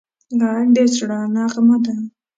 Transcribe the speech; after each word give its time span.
غږ 0.41 0.67
د 0.75 0.77
زړه 0.95 1.19
نغمه 1.35 1.77
ده 1.85 1.95